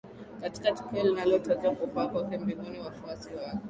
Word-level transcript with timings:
katika 0.41 0.71
tukio 0.71 1.03
linalotajwa 1.03 1.71
kupaa 1.75 2.07
kwake 2.07 2.37
mbinguni 2.37 2.79
wafuasi 2.79 3.33
wake 3.35 3.57